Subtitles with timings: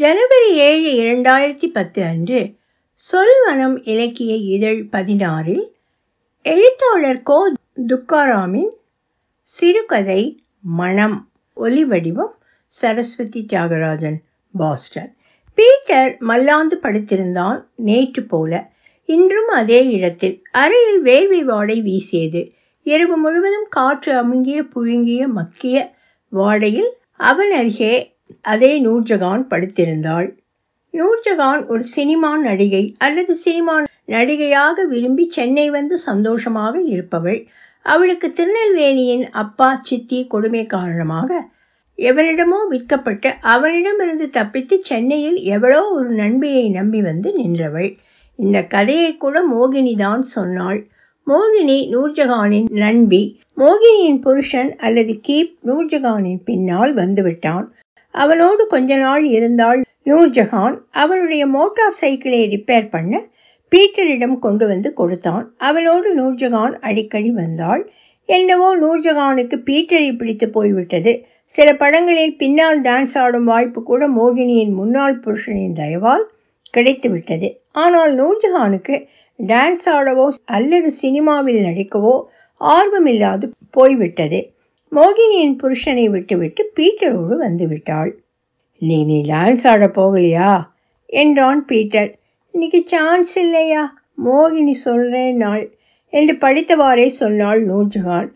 [0.00, 2.54] ஜனவரி ஏழு இரண்டாயிரத்தி பத்து அன்று
[3.12, 5.70] சொல்வனம் இலக்கிய இதழ் பதினாறில்
[6.42, 7.52] எழுத்தாளர் கோ.
[7.86, 8.70] துக்காராமின்
[9.42, 12.30] சிறுகதை மனம் ஒலிவடிவம்
[12.66, 14.16] சரஸ்வதி தியாகராஜன்
[14.52, 15.14] பாஸ்டன்.
[15.54, 18.72] பீட்டர் மல்லாந்து படுத்திருந்தான் நேற்று போல.
[19.04, 22.52] இன்றும் அதே இடத்தில் அறையில் வேள்வி வாடை வீசியது.
[22.82, 25.94] இரவு முழுவதும் காற்று அமுங்கிய புழுங்கிய மக்கிய
[26.32, 28.09] வாடையில் அவன் அருகே
[28.52, 30.28] அதே நூர்ஜகான் படித்திருந்தாள்.
[30.94, 33.74] நூர்ஜகான் ஒரு சினிமா நடிகை அல்லது சினிமா
[34.06, 37.40] நடிகையாக விரும்பி சென்னை வந்து சந்தோஷமாக இருப்பவள்.
[37.86, 41.40] அவளுக்கு திருநெல்வேலியின் அப்பா சித்தி கொடுமை காரணமாக
[41.98, 47.90] எவனிடமோ விற்கப்பட்டு அவனிடமிருந்து தப்பித்து சென்னையில் எவ்வளோ ஒரு நண்பியை நம்பி வந்து நின்றவள்.
[48.38, 50.80] இந்த கதையை கூட மோகினி தான் சொன்னாள்.
[51.26, 53.22] மோகினி நூர்ஜஹானின் நண்பி.
[53.56, 57.66] மோகினியின் புருஷன் அல்லது கீப் நூர்ஜஹானின் பின்னால் வந்துவிட்டான்
[58.14, 63.28] அவனோடு கொஞ்ச நாள் இருந்தால் நூர்ஜஹான் அவனுடைய மோட்டார் சைக்கிளை ரிப்பேர் பண்ண
[63.72, 65.44] பீட்டரிடம் கொண்டு வந்து கொடுத்தான்.
[65.58, 67.82] அவனோடு நூர்ஜஹான் அடிக்கடி வந்தாள்.
[68.28, 71.12] என்னவோ நூர்ஜஹானுக்கு பீட்டரை பிடித்து போய்விட்டது.
[71.44, 76.24] சில படங்களில் பின்னால் டான்ஸ் ஆடும் வாய்ப்பு கூட மோகினியின் முன்னாள் புருஷனின் தயவால்
[76.76, 77.48] கிடைத்துவிட்டது.
[77.72, 78.96] ஆனால் நூர்ஜஹானுக்கு
[79.38, 82.14] டான்ஸ் ஆடவோ அல்லது சினிமாவில் நடிக்கவோ
[82.60, 84.40] ஆர்வமில்லாது போய்விட்டது.
[84.94, 88.12] மோகினியின் புருஷனை விட்டுவிட்டு பீட்டரோடு வந்துவிட்டாள்.
[88.78, 90.62] நீ நீ டான்ஸ் ஆட போகலையா?
[91.06, 92.18] என்றான் பீட்டர்.
[92.52, 93.94] இன்னைக்கு சான்ஸ் இல்லையா?
[94.24, 95.76] மோகினி சொல்கிறேன் நாள்
[96.12, 98.28] என்று படித்தவாறே சொன்னாள் நூற்றுகான்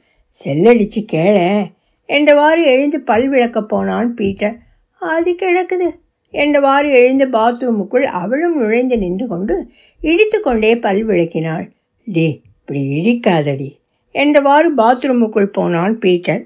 [0.44, 1.66] செல்லடிச்சு கேள
[2.08, 4.56] என்றவாறு எழுந்து பல் விளக்கப் போனான் பீட்டர்.
[5.00, 5.88] அது கிடக்குது
[6.32, 9.68] என்றவாறு எழுந்து பாத்ரூமுக்குள் அவளும் நுழைந்து நின்று கொண்டு
[10.00, 11.66] இடித்து கொண்டே பல் விளக்கினாள்.
[12.04, 13.70] டே இப்படி இடிக்காதடி.
[14.14, 16.42] என்றவாறு பாத்ரூமுக்குள் போனான் பீட்டர்.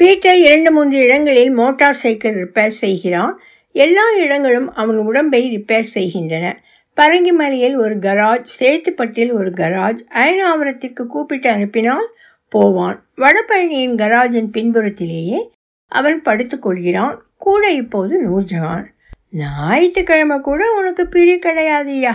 [0.00, 3.34] பீட்டர் இரண்டு மூன்று இடங்களில் மோட்டார் சைக்கிள் ரிப்பேர் செய்கிறான்.
[3.74, 6.46] எல்லா இடங்களும் அவன் உடம்பை ரிப்பேர் செய்கின்றன.
[6.96, 12.08] பரங்கிமலையில் ஒரு கராஜ் சேத்துப்பட்டில் ஒரு கராஜ் அயனாவரத்திற்கு கூப்பிட்டு அனுப்பினால்
[12.52, 12.98] போவான்.
[13.16, 15.40] வடபழனியின் கராஜின் பின்புறத்திலேயே
[15.92, 18.84] அவன் படுத்துக்கொள்கிறான் கூட இப்போது நூர்ஜஹான்.
[19.30, 22.12] ஞாயிற்றுக்கிழமை கூட உனக்கு பிரி கிடையாதுயா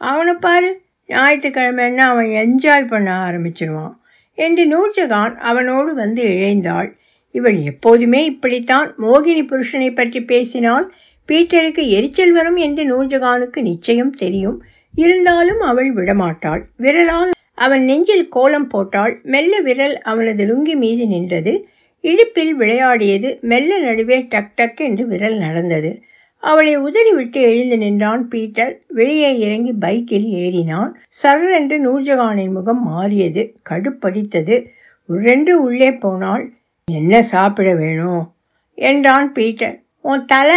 [0.00, 0.70] அவனை பாரு
[1.08, 3.94] ஞாயிற்றுக்கிழமைன்னா அவன் என்ஜாய் பண்ண ஆரம்பிச்சிருவான்.
[4.34, 6.90] என்று நூர்ஜஹான் அவனோடு வந்து இழைந்தாள்.
[7.30, 10.92] இவள் எப்போதுமே இப்படித்தான் மோகினி புருஷனை பற்றி பேசினால்
[11.32, 14.62] பீட்டருக்கு எரிச்சல் வரும் என்று நூர்ஜஹானுக்கு நிச்சயம் தெரியும்.
[14.94, 16.62] இருந்தாலும் அவள் விடமாட்டாள்.
[16.76, 19.20] விரலால் அவன் நெஞ்சில் கோலம் போட்டாள்.
[19.22, 21.68] மெல்ல விரல் அவனது லுங்கி மீது நின்றது.
[22.00, 26.02] இடுப்பில் விளையாடியது மெல்ல நடுவே டக் டக் என்று விரல் நடந்தது.
[26.44, 28.80] அவளை உதறிவிட்டு எழுந்து நின்றான் பீட்டர்.
[28.88, 30.90] வெளியே இறங்கி பைக்கில் ஏறினான்.
[31.22, 34.64] சர்ரென்று நூர்ஜஹானின் முகம் மாறியது கடுப்படித்தது.
[35.06, 36.44] உரென்று உள்ளே போனால்
[36.84, 38.34] என்ன சாப்பிட வேணும்?
[38.74, 39.82] என்றான் பீட்டர்.
[40.00, 40.56] உன் தலை.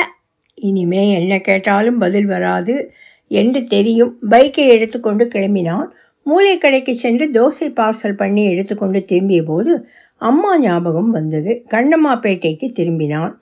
[0.53, 2.91] இனிமே என்ன கேட்டாலும் பதில் வராது
[3.27, 4.17] என்று தெரியும்.
[4.29, 5.87] பைக்கை எடுத்துக்கொண்டு கிளம்பினான்.
[6.25, 11.65] மூளைக்கடைக்கு சென்று தோசை பார்சல் பண்ணி எடுத்துக்கொண்டு திரும்பிய போது அம்மா ஞாபகம் வந்தது.
[11.69, 13.33] கண்ணம்மாப்பேட்டைக்கு திரும்பினான்.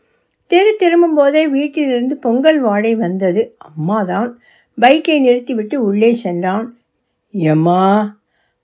[0.48, 3.56] தெரு திரும்பும் போதே வீட்டிலிருந்து பொங்கல் வாடை வந்தது.
[3.58, 4.40] அம்மா தான்
[4.82, 6.78] பைக்கை நிறுத்திவிட்டு உள்ளே சென்றான்.
[7.32, 8.18] எம்மா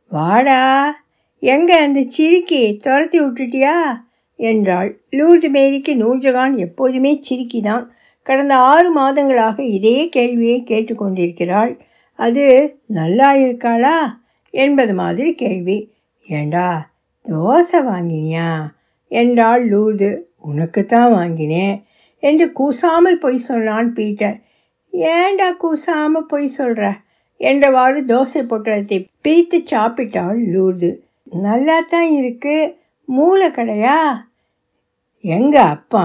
[0.09, 0.95] வாடா.
[1.39, 2.75] எங்க அந்த சிரிக்கி?
[2.75, 4.01] துரத்தி விட்டுட்டியா?
[4.35, 5.01] என்றாள்.
[5.11, 7.85] லூர்து மேரிக்கு நூர்ஜகான் எப்போதுமே சிரிக்கிதான்.
[8.23, 11.79] கடந்த ஆறு மாதங்களாக இதே கேள்வியை கேட்டுக்கொண்டிருக்கிறாள்.
[12.15, 13.97] அது நல்லா இருக்காளா?
[14.49, 15.91] என்பது மாதிரி கேள்வி.
[16.27, 16.91] ஏண்டா
[17.25, 18.67] தோசை வாங்கினியா?
[19.07, 20.19] என்றாள் லூர்து.
[20.41, 21.75] உனக்கு தான் வாங்கினேன்
[22.23, 24.37] என்று கூசாமல் பொய் சொன்னான் பீட்டர்.
[24.93, 26.89] ஏண்டா கூசாமல் பொய் சொல்கிற
[27.39, 30.91] என்றவாறு தோசை பொட்டலத்தை பிரித்து சாப்பிட்டாள் லூர்து.
[31.45, 32.55] நல்லா தான் இருக்கு.
[33.07, 33.99] மூளை கடையா?
[35.23, 36.03] எங்க அப்பா?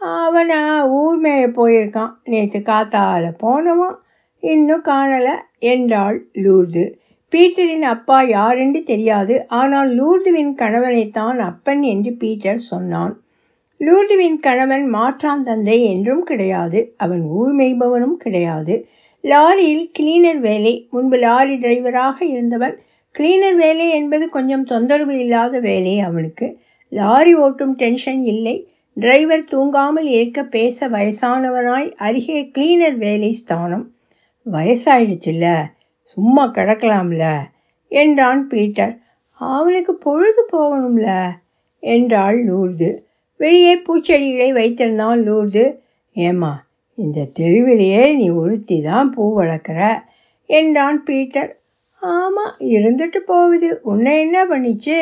[0.00, 0.60] அவனா
[1.00, 2.12] ஊர்மேய போயிருக்கான்.
[2.24, 3.96] நேற்று காத்தால போனவன்
[4.42, 6.84] இன்னும் காணலை என்றாள் லூர்து.
[7.32, 9.34] பீட்டரின் அப்பா யாரென்று தெரியாது.
[9.48, 13.14] ஆனால் லூர்துவின் கணவனைத்தான் அப்பன் என்று பீட்டர் சொன்னான்.
[13.82, 18.74] லூர்துவின் கணவன் மாற்றான் தந்தை என்றும் கிடையாது அவன் ஊர் மேய்பவனும் கிடையாது.
[19.24, 22.76] லாரியில் கிளீனர் வேலை முன்பு லாரி டிரைவராக இருந்தவன்
[23.14, 26.46] கிளீனர் வேலை என்பது கொஞ்சம் தொந்தரவு இல்லாத வேலை அவனுக்கு.
[26.88, 28.56] லாரி ஓட்டும் டென்ஷன் இல்லை
[28.96, 33.84] டிரைவர் தூங்காமல் இருக்க பேச வயசானவனாய் அருகே கிளீனர் வேலை ஸ்தானம்.
[34.46, 35.46] வயசாயிடுச்சுல்ல
[36.02, 37.26] சும்மா கிடக்கலாம்ல
[37.88, 38.94] என்றான் பீட்டர்.
[39.40, 41.08] அவனுக்கு பொழுது போகணும்ல
[41.82, 42.90] என்றாள் லூர்து.
[43.42, 45.64] வெளியே பூச்செடிகளை வைத்திருந்தான் லூர்து.
[46.16, 46.52] ஏம்மா
[46.98, 49.80] இந்த தெருவிலேயே நீ ஒருத்தி தான் பூ வளர்க்குற?
[50.50, 51.50] என்றான் பீட்டர்.
[52.02, 53.68] ஆமாம் இருந்துட்டு போகுது.
[53.82, 54.98] உன்னை என்ன பண்ணிச்சு?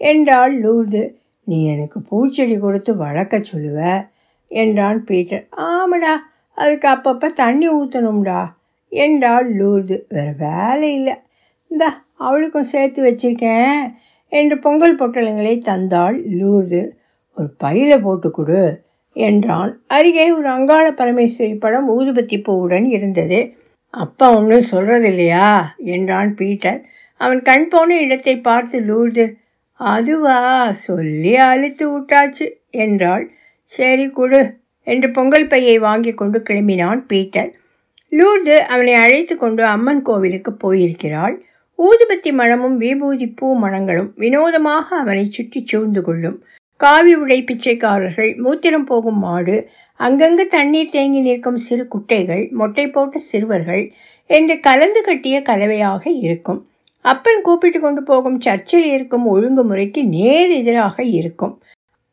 [0.00, 1.02] என்றாள் லூர்து.
[1.46, 3.80] நீ எனக்கு பூச்செடி கொடுத்து வளர்க்க சொல்லுவ?
[4.50, 5.44] என்றான் பீட்டர்.
[5.70, 6.14] ஆமாடா
[6.56, 8.40] அதுக்கு அப்பப்போ தண்ணி ஊற்றணும்டா
[8.92, 9.96] என்றாள் லூர்து.
[10.08, 11.16] வேறு வேலை இல்லை.
[11.68, 13.80] இந்தா அவளுக்கும் சேர்த்து வச்சிருக்கேன்
[14.32, 16.82] என்று பொங்கல் பொட்டலங்களை தந்தாள் லூர்து.
[17.36, 18.60] ஒரு பையில போட்டு கொடு
[19.16, 19.72] என்றான்.
[19.86, 23.40] அருகே ஒரு அங்காள பரமேஸ்வரி படம் ஊதுபத்தி பூவுடன் இருந்தது.
[23.94, 26.80] அப்பா ஒன்றும் சொல்கிறது இல்லையா என்றான் பீட்டர்.
[27.20, 29.24] அவன் கண் போன இடத்தை பார்த்து லூர்து
[29.80, 30.38] அதுவா?
[30.72, 33.24] சொல்லி அழுத்து விட்டாச்சு என்றாள்.
[33.70, 34.40] சரி கொடு
[34.86, 37.50] என்று பொங்கல் பையை வாங்கி கொண்டு கிளம்பினான் பீட்டர்.
[38.12, 41.36] லூர்து அவனை அழைத்து கொண்டு அம்மன் கோவிலுக்கு போயிருக்கிறாள்.
[41.78, 46.38] ஊதுபத்தி மணமும் விபூதி பூ மணங்களும் வினோதமாக அவனை சுற்றி சூழ்ந்து கொள்ளும்.
[46.76, 49.68] காவி உடை பிச்சைக்காரர்கள் மூத்திரம் போகும் மாடு
[50.00, 53.92] அங்கங்கு தண்ணீர் தேங்கி நிற்கும் சிறு குட்டைகள் மொட்டை போட்ட சிறுவர்கள்
[54.30, 56.60] என்று கலந்து கட்டிய கலவையாக இருக்கும்.
[57.00, 61.62] அப்பன் கூப்பிட்டு கொண்டு போகும் சர்ச்சில் இருக்கும் ஒழுங்குமுறைக்கு நேர் எதிராக இருக்கும்.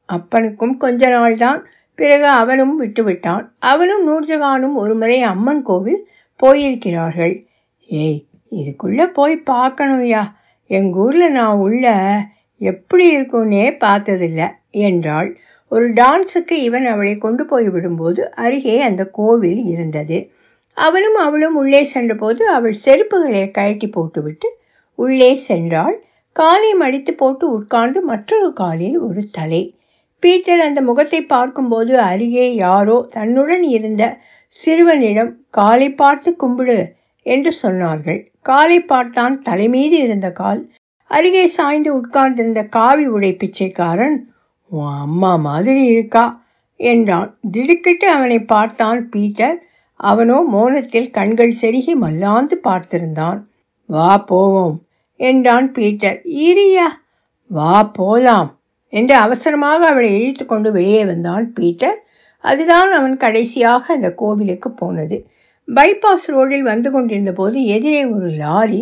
[0.10, 1.60] அப்பனுக்கும் கொஞ்ச நாள்தான்.
[1.96, 3.46] பிறகு அவனும் விட்டுவிட்டான்.
[3.60, 6.08] அவனும் நூர்ஜகானும் ஒருமுறை அம்மன் கோவில்
[6.44, 7.46] போயிருக்கிறார்கள்.
[7.88, 10.24] ஏய் இதுக்குள்ளே போய் பார்க்கணும்யா.
[10.68, 11.86] எங்கள் ஊரில் நான் உள்ள
[12.64, 14.42] எப்படி இருக்கும்னே பார்த்ததில்ல
[14.84, 15.30] என்றாள்.
[15.72, 20.18] ஒரு டான்ஸுக்கு இவன் அவளை கொண்டு போய் விடும்போது அருகே அந்த கோவில் இருந்தது.
[20.78, 24.50] அவனும் அவளும் உள்ளே சென்றபோது அவள் செருப்புகளை கழட்டி போட்டுவிட்டு
[25.00, 25.96] உள்ளே சென்றாள்.
[26.36, 29.64] காலை மடித்து போட்டு உட்கார்ந்து மற்றொரு காலில் ஒரு தலை.
[30.24, 34.04] பீட்டர் அந்த முகத்தை பார்க்கும்போது அருகே யாரோ தன்னுடன் இருந்த
[34.54, 36.78] சிறுவனிடம் காலை பார்த்து கும்பிடு
[37.26, 38.20] என்று சொன்னார்கள்.
[38.42, 40.62] காலை பார்த்தான் தலைமீது இருந்த கால்.
[41.14, 44.18] அருகே சாய்ந்து உட்கார்ந்திருந்த காவி உடை பிச்சைக்காரன்
[44.72, 46.26] உன் அம்மா மாதிரி இருக்கா?
[46.80, 47.30] என்றான்.
[47.52, 49.58] திடுக்கிட்டு அவனை பார்த்தான் பீட்டர்.
[50.00, 53.40] அவனோ மோனத்தில் கண்கள் செருகி மல்லாந்து பார்த்திருந்தான்.
[53.90, 54.76] வா போவோம்
[55.20, 56.18] என்றான் பீட்டர்.
[56.46, 56.88] ஈரியா
[57.50, 58.50] வா போலாம்
[58.94, 62.00] என்று அவசரமாக அவளை இழுத்து கொண்டு வெளியே வந்தான் பீட்டர்.
[62.44, 65.18] அதுதான் அவன் கடைசியாக அந்த கோவிலுக்கு போனது.
[65.68, 68.82] பைபாஸ் ரோடில் வந்து கொண்டிருந்த போது எதிரே ஒரு லாரி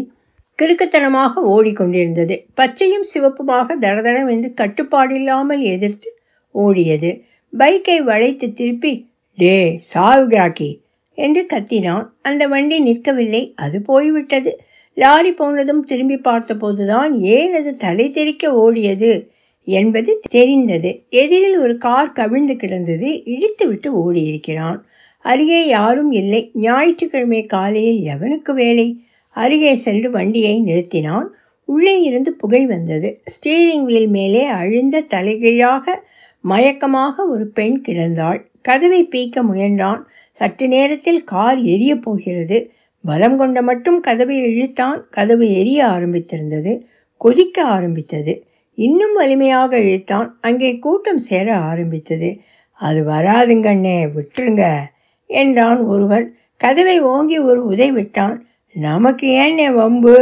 [0.62, 2.46] கிறுக்குத்தனமாக ஓடிக்கொண்டிருந்தது.
[2.54, 6.10] பச்சையும் சிவப்புமாக தடதடவென்று என்று கட்டுப்பாடில்லாமல் எதிர்த்து
[6.56, 7.22] ஓடியது.
[7.58, 10.80] பைக்கை வளைத்து திருப்பி டே சாவுகிராக்கி
[11.14, 12.08] என்று கத்தினான்.
[12.22, 13.52] அந்த வண்டி நிற்கவில்லை.
[13.56, 14.60] அது போய்விட்டது.
[14.94, 19.28] லாரி போனதும் திரும்பி பார்த்தபோதுதான் ஏன் அது தலை தெறிக்க ஓடியது
[19.64, 21.04] என்பது தெரிந்தது.
[21.10, 23.24] எதிரில் ஒரு கார் கவிழ்ந்து கிடந்தது.
[23.26, 24.80] இடித்துவிட்டு ஓடியிருக்கிறான்.
[25.26, 26.52] அருகே யாரும் இல்லை.
[26.54, 28.88] ஞாயிற்றுக்கிழமை காலையில் எவனுக்கு வேலை?
[29.34, 31.26] அருகே சென்று வண்டியை நிறுத்தினான்.
[31.66, 33.22] உள்ளே இருந்து புகை வந்தது.
[33.26, 36.04] ஸ்டீரிங் வீல் மேலே அழிந்த தலைகீழாக
[36.44, 38.46] மயக்கமாக ஒரு பெண் கிடந்தாள்.
[38.62, 40.02] கதவை பீக்க முயன்றான்.
[40.32, 42.72] சற்று நேரத்தில் கார் எரிய போகிறது.
[43.04, 45.04] பலம் கொண்ட மட்டும் கதவை இழுத்தான்.
[45.10, 46.82] கதவு எரிய ஆரம்பித்திருந்தது.
[47.18, 48.46] கொதிக்க ஆரம்பித்தது.
[48.74, 50.38] இன்னும் வலிமையாக இழுத்தான்.
[50.42, 52.40] அங்கே கூட்டம் சேர ஆரம்பித்தது.
[52.72, 54.80] அது வராதுங்கண்ணே விட்டுருங்க
[55.26, 56.36] என்றான் ஒருவன்.
[56.58, 58.46] கதவை ஓங்கி ஒரு உதை விட்டான்.
[58.76, 60.16] நமக்கு ஏன்னே வம்பு?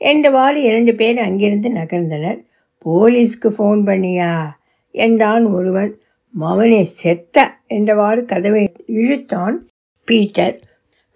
[0.00, 2.38] என்றவாறு இரண்டு பேர் அங்கிருந்து நகர்ந்தனர்.
[2.84, 4.32] போலீஸ்க்கு ஃபோன் பண்ணியா?
[4.94, 5.90] என்றான் ஒருவன்.
[6.34, 7.36] மவனே செத்த!
[7.68, 9.56] என்றவாறு கதவை இழுத்தான்
[10.08, 10.54] பீட்டர்.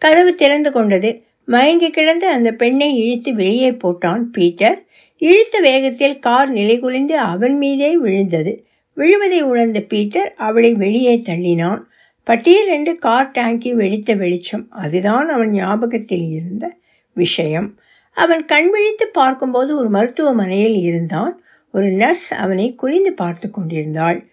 [0.02, 1.10] கதவு திறந்து கொண்டது.
[1.48, 4.78] மயங்கி கிடந்து அந்த பெண்ணை இழுத்து வெளியே போட்டான் பீட்டர்.
[5.22, 8.52] இழுத்த வேகத்தில் கார் நிலைகுலிந்து அவன் மீதே விழுந்தது.
[8.96, 11.80] விழுவதை உணர்ந்த பீட்டர் அவளை வெளியே தள்ளினான்.
[12.24, 14.70] பட்டியல் என்று கார் டேங்கி வெடித்த வெளிச்சம்.
[14.70, 16.76] அதுதான் அவன் ஞாபகத்தில் இருந்த
[17.14, 17.78] விஷயம்.
[18.14, 21.42] அவன் கண் விழித்து பார்க்கும்போது ஒரு மருத்துவமனையில் இருந்தான்.
[21.72, 24.26] ஒரு நர்ஸ் அவனை குறிந்து பார்த்து கொண்டிருந்தாள்.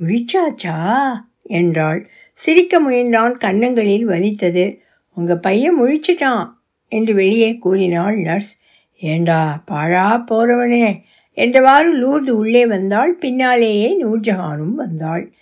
[0.00, 1.10] முழிச்சாச்சா?
[1.42, 2.08] என்றாள்.
[2.32, 3.32] சிரிக்க முயன்றான்.
[3.32, 4.78] கன்னங்களில் வலித்தது.
[5.14, 6.48] உங்க பையன் முழிச்சிட்டான்
[6.88, 8.60] என்று வெளியே கூறினாள் நர்ஸ்.
[9.00, 11.02] ஏண்டா பாழா போறவனே
[11.36, 13.14] என்றவாறு லூர்து உள்ளே வந்தாள்.
[13.14, 15.32] பின்னாலேயே நூர்ஜஹானும் வந்தாள்.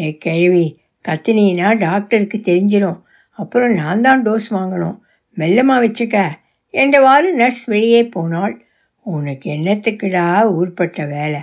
[0.00, 4.98] ஏ கேள்வி கத்தினா டாக்டருக்கு தெரிஞ்சிடும் அப்புறம் நான் தான் டோஸ் வாங்கணும்.
[5.36, 6.28] மெல்லமாக வச்சுக்க.
[6.72, 8.64] என்றவாறு நர்ஸ் வெளியே போனாள்.
[9.02, 11.40] உனக்கு என்னத்துக்குடா ஊர்பட்ட வேலை?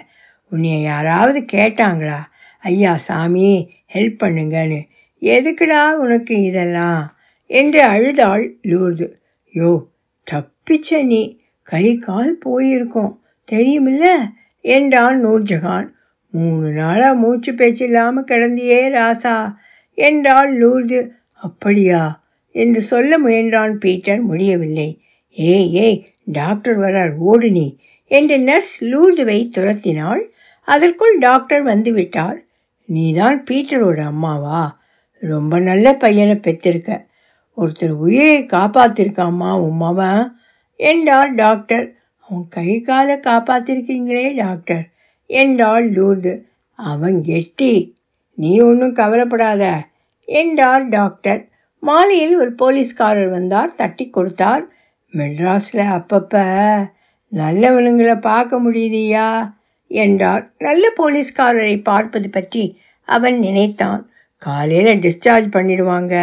[0.50, 2.18] உன்னை யாராவது கேட்டாங்களா?
[2.60, 4.88] ஐயா சாமி ஹெல்ப் பண்ணுங்கன்னு.
[5.22, 7.16] எதுக்குடா உனக்கு இதெல்லாம்?
[7.46, 9.12] என்று அழுதாள் லூர்து.
[9.54, 9.86] யோ
[10.32, 11.40] தப்பிச்ச நீ.
[11.64, 13.18] கை கால் போயிருக்கோம்.
[13.52, 14.06] தெரியுமில்ல?
[14.62, 15.94] என்றான் நூர்ஜஹான்
[16.34, 19.54] மூணு நாளாக மூச்சு பேச்சு இல்லாமல் கிடந்தியே ராசா.
[19.94, 21.08] என்றாள் லூர்து.
[21.34, 22.24] அப்படியா?
[22.52, 24.22] என்று சொல்ல முயன்றான் பீட்டர்.
[24.22, 25.02] முடியவில்லை.
[25.30, 27.16] ஏய் ஏய் டாக்டர் வரார்.
[27.18, 27.78] ஓடு நீ.
[28.08, 30.22] என்று நர்ஸ் லூர்துவை துரத்தினாள்.
[30.66, 32.38] அதற்குள் டாக்டர் வந்துவிட்டார்.
[32.86, 34.80] நீதான் பீட்டரோட அம்மாவா?
[35.20, 37.06] ரொம்ப நல்ல பையனை பெற்றிருக்க.
[37.58, 40.36] ஒருத்தர் உயிரை காப்பாத்திருக்காம்மா உம்மாவன்
[40.76, 41.96] என்றார் டாக்டர்.
[42.30, 44.93] அவன் கை காலை காப்பாத்திருக்கீங்களே டாக்டர்.
[45.26, 46.42] என்றாள் லூர்து
[46.76, 47.96] அவன் கெட்டி.
[48.34, 49.86] நீ ஒன்றும் கவலைப்படாத.
[50.26, 51.50] என்றார் டாக்டர்.
[51.80, 54.64] மாலையில் ஒரு போலீஸ்காரர் வந்தார் தட்டி கொடுத்தார்.
[55.14, 56.44] மெட்ராஸில் அப்பப்போ
[57.32, 59.54] நல்லவனுங்களை பார்க்க முடியுதியா
[59.88, 60.52] என்றார்.
[60.58, 64.10] நல்ல போலீஸ்காரரை பார்ப்பது பற்றி அவன் நினைத்தான்.
[64.38, 66.16] காலையில் டிஸ்சார்ஜ் பண்ணிடுவாங்க.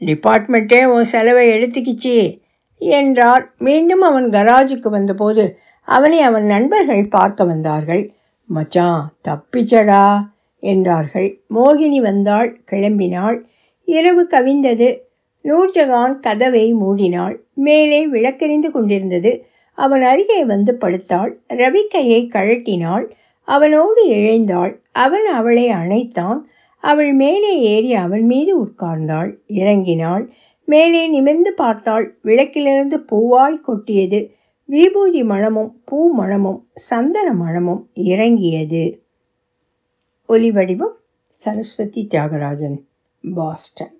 [0.00, 2.40] டிபார்ட்மெண்ட்டே உன் செலவை எடுத்துக்கிச்சு.
[2.76, 3.54] என்றார்.
[3.58, 5.58] மீண்டும் அவன் கராஜுக்கு வந்தபோது
[5.88, 8.12] அவனை அவன் நண்பர்கள் பார்க்க வந்தார்கள்.
[8.44, 10.28] மச்சான் தப்பிச்சடா
[10.60, 11.40] என்றார்கள்.
[11.54, 13.38] மோகினி வந்தாள் கிளம்பினாள்.
[13.84, 14.98] இரவு கவிந்தது.
[15.44, 17.36] நூர்ஜகான் கதவை மூடினாள்.
[17.54, 19.46] மேலே விளக்கெறிந்து கொண்டிருந்தது.
[19.74, 21.30] அவன் அருகே வந்து படுத்தாள்.
[21.48, 23.10] ரவிக்கையை கழட்டினாள்.
[23.42, 26.38] அவனோடு இழைந்தாள் அவன் அவளை அணைத்தான்.
[26.80, 29.34] அவள் மேலே ஏறி அவன் மீது உட்கார்ந்தாள்.
[29.46, 30.28] இறங்கினாள்.
[30.64, 32.18] மேலே நிமிர்ந்து பார்த்தாள்.
[32.22, 34.36] விளக்கிலிருந்து பூவாய் கொட்டியது.
[34.70, 39.02] விபூதி மழமும் பூ மழமும் சந்தன மழமும் இறங்கியது.
[40.28, 40.96] ஒலிவடிவம்
[41.28, 42.84] சரஸ்வதி தியாகராஜன்
[43.34, 43.97] பாஸ்டன்.